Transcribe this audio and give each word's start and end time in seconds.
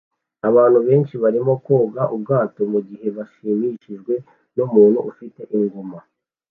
Abantu 0.49 0.79
benshi 0.87 1.15
barimo 1.23 1.53
koga 1.65 2.03
ubwato 2.15 2.59
mugihe 2.73 3.07
bashimishijwe 3.17 4.13
numuntu 4.55 4.99
ufite 5.11 5.41
ingoma 5.57 5.99